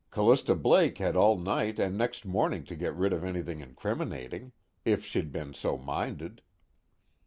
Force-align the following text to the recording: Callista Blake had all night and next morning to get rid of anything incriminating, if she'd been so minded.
Callista 0.09 0.55
Blake 0.55 0.97
had 0.97 1.15
all 1.15 1.37
night 1.37 1.77
and 1.77 1.95
next 1.95 2.25
morning 2.25 2.63
to 2.63 2.75
get 2.75 2.95
rid 2.95 3.13
of 3.13 3.23
anything 3.23 3.59
incriminating, 3.59 4.51
if 4.83 5.05
she'd 5.05 5.31
been 5.31 5.53
so 5.53 5.77
minded. 5.77 6.41